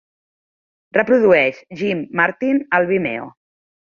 [0.97, 3.29] Reprodueix Jim Martin al Vimeo.